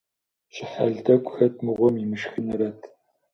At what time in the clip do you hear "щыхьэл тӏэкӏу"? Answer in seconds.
0.53-1.31